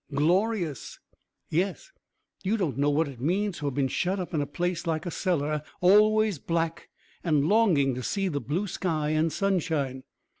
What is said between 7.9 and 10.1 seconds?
to see the blue sky and sunshine."